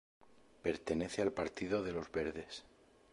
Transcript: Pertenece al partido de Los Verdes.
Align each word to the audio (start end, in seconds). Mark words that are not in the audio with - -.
Pertenece 0.63 1.21
al 1.21 1.31
partido 1.31 1.83
de 1.83 1.91
Los 1.91 2.11
Verdes. 2.11 2.63